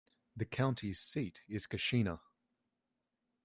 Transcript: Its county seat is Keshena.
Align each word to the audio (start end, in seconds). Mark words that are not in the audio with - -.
Its 0.35 0.49
county 0.49 0.95
seat 0.95 1.43
is 1.47 1.67
Keshena. 1.67 2.21